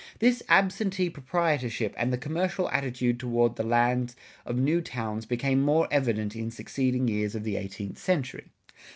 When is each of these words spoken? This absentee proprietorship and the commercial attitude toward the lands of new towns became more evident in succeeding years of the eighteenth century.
This 0.17 0.41
absentee 0.49 1.11
proprietorship 1.11 1.93
and 1.95 2.11
the 2.11 2.17
commercial 2.17 2.67
attitude 2.69 3.19
toward 3.19 3.55
the 3.55 3.61
lands 3.63 4.15
of 4.47 4.57
new 4.57 4.81
towns 4.81 5.27
became 5.27 5.61
more 5.61 5.87
evident 5.91 6.35
in 6.35 6.49
succeeding 6.49 7.07
years 7.07 7.35
of 7.35 7.43
the 7.43 7.55
eighteenth 7.55 7.99
century. 7.99 8.45